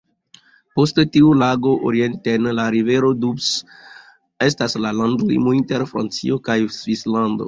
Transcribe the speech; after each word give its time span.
Post 0.77 0.99
tiu 1.15 1.33
lago 1.41 1.73
orienten 1.89 2.47
la 2.59 2.65
rivero 2.75 3.11
Doubs 3.25 3.49
estas 4.47 4.77
la 4.87 4.95
landlimo 5.01 5.53
inter 5.59 5.85
Francio 5.93 6.41
kaj 6.49 6.57
Svislando. 6.79 7.39